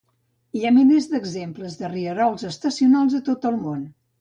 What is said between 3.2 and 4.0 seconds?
a tot el món.